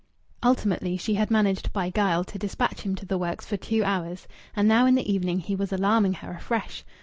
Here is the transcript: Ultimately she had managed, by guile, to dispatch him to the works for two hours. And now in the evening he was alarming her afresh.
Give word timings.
Ultimately 0.41 0.97
she 0.97 1.13
had 1.13 1.29
managed, 1.29 1.71
by 1.73 1.91
guile, 1.91 2.23
to 2.23 2.39
dispatch 2.39 2.81
him 2.81 2.95
to 2.95 3.05
the 3.05 3.19
works 3.19 3.45
for 3.45 3.55
two 3.55 3.83
hours. 3.83 4.27
And 4.55 4.67
now 4.67 4.87
in 4.87 4.95
the 4.95 5.07
evening 5.07 5.37
he 5.41 5.55
was 5.55 5.71
alarming 5.71 6.13
her 6.13 6.31
afresh. 6.31 6.83